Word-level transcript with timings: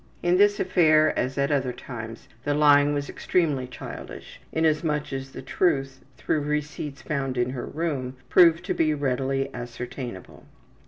In 0.23 0.37
this 0.37 0.59
affair, 0.59 1.13
as 1.15 1.37
at 1.37 1.51
other 1.51 1.71
times, 1.71 2.27
the 2.43 2.55
lying 2.55 2.91
was 2.91 3.07
extremely 3.07 3.67
childish, 3.67 4.41
inasmuch 4.51 5.13
as 5.13 5.29
the 5.31 5.43
truth, 5.43 6.03
through 6.17 6.41
receipts 6.41 7.03
found 7.03 7.37
in 7.37 7.51
her 7.51 7.67
room, 7.67 8.15
proved 8.27 8.65
to 8.65 8.73
be 8.73 8.95
readily 8.95 9.53
ascertainable. 9.53 10.43